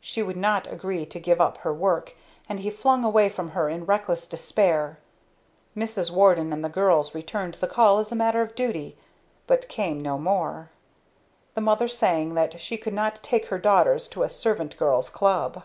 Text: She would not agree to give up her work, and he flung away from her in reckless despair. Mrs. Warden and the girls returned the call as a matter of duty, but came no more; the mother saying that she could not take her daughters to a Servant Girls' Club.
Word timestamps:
She 0.00 0.22
would 0.22 0.36
not 0.36 0.70
agree 0.72 1.04
to 1.04 1.18
give 1.18 1.40
up 1.40 1.56
her 1.66 1.74
work, 1.74 2.14
and 2.48 2.60
he 2.60 2.70
flung 2.70 3.02
away 3.04 3.28
from 3.28 3.48
her 3.50 3.68
in 3.68 3.84
reckless 3.84 4.28
despair. 4.28 5.00
Mrs. 5.76 6.12
Warden 6.12 6.52
and 6.52 6.64
the 6.64 6.68
girls 6.68 7.16
returned 7.16 7.54
the 7.54 7.66
call 7.66 7.98
as 7.98 8.12
a 8.12 8.14
matter 8.14 8.42
of 8.42 8.54
duty, 8.54 8.96
but 9.48 9.68
came 9.68 10.00
no 10.00 10.18
more; 10.18 10.70
the 11.54 11.60
mother 11.60 11.88
saying 11.88 12.34
that 12.34 12.60
she 12.60 12.76
could 12.78 12.94
not 12.94 13.20
take 13.24 13.46
her 13.46 13.58
daughters 13.58 14.06
to 14.10 14.22
a 14.22 14.28
Servant 14.28 14.76
Girls' 14.76 15.10
Club. 15.10 15.60